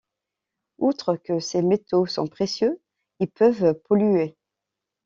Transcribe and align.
Outre 0.79 1.15
que 1.15 1.39
ces 1.39 1.61
métaux 1.61 2.07
sont 2.07 2.25
précieux, 2.25 2.81
ils 3.19 3.29
peuvent 3.29 3.75
polluer. 3.87 4.35